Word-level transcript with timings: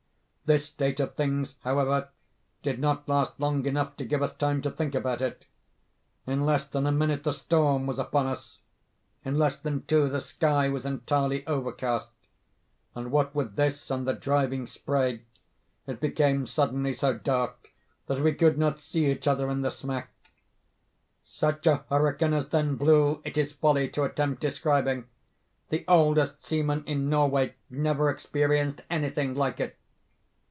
This 0.43 0.65
state 0.65 0.99
of 0.99 1.15
things, 1.15 1.55
however, 1.63 2.09
did 2.61 2.77
not 2.77 3.07
last 3.07 3.39
long 3.39 3.65
enough 3.65 3.95
to 3.95 4.03
give 4.03 4.21
us 4.21 4.35
time 4.35 4.61
to 4.63 4.69
think 4.69 4.93
about 4.93 5.21
it. 5.21 5.45
In 6.27 6.45
less 6.45 6.67
than 6.67 6.85
a 6.85 6.91
minute 6.91 7.23
the 7.23 7.31
storm 7.31 7.87
was 7.87 7.97
upon 7.99 8.27
us—in 8.27 9.39
less 9.39 9.55
than 9.55 9.85
two 9.85 10.09
the 10.09 10.19
sky 10.19 10.67
was 10.67 10.85
entirely 10.85 11.47
overcast—and 11.47 13.11
what 13.13 13.33
with 13.33 13.55
this 13.55 13.89
and 13.89 14.05
the 14.05 14.11
driving 14.11 14.67
spray, 14.67 15.23
it 15.87 16.01
became 16.01 16.45
suddenly 16.45 16.91
so 16.91 17.13
dark 17.17 17.69
that 18.07 18.19
we 18.21 18.33
could 18.33 18.57
not 18.57 18.77
see 18.77 19.09
each 19.09 19.29
other 19.29 19.49
in 19.49 19.61
the 19.61 19.71
smack. 19.71 20.11
"Such 21.23 21.65
a 21.65 21.85
hurricane 21.87 22.33
as 22.33 22.49
then 22.49 22.75
blew 22.75 23.21
it 23.23 23.37
is 23.37 23.53
folly 23.53 23.87
to 23.91 24.03
attempt 24.03 24.41
describing. 24.41 25.05
The 25.69 25.85
oldest 25.87 26.43
seaman 26.43 26.83
in 26.85 27.07
Norway 27.07 27.55
never 27.69 28.09
experienced 28.09 28.81
any 28.89 29.09
thing 29.11 29.33
like 29.33 29.61
it. 29.61 29.77